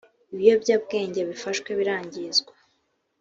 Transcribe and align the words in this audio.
Ibiyobyabwenge 0.33 1.19
bifashwe 1.29 1.69
birangizwa 1.79 2.53